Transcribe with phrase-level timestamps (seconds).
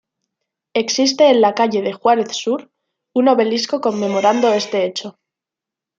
[0.73, 2.67] Existe en la calle de Juárez sur,
[3.13, 5.19] un obelisco conmemorando este hecho.